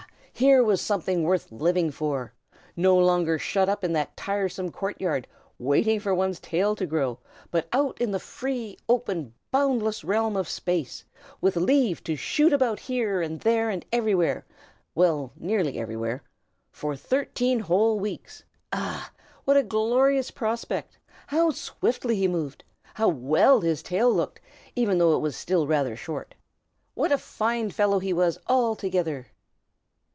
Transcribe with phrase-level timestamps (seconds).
[0.33, 2.33] here was something worth living for.
[2.75, 5.27] No longer shut up in that tiresome court yard,
[5.59, 7.19] waiting for one's tail to grow,
[7.51, 11.05] but out in the free, open, boundless realm of space,
[11.41, 14.43] with leave to shoot about here and there and everywhere
[14.95, 16.23] well, nearly everywhere
[16.71, 18.43] for thirteen whole weeks!
[18.73, 19.11] Ah,
[19.45, 20.97] what a glorious prospect!
[21.27, 22.63] How swiftly he moved!
[22.95, 24.41] How well his tail looked,
[24.75, 26.33] even though it was still rather short!
[26.95, 29.27] What a fine fellow he was, altogether!